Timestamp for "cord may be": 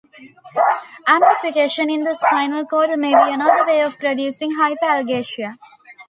2.65-3.33